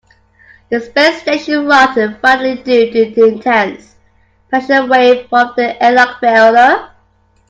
[0.71, 3.97] The space station rocked violently due to the intense
[4.49, 6.89] pressure wave from the airlock failure.